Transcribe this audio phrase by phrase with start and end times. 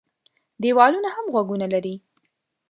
[0.61, 1.95] دېوالونه هم غوږونه لري.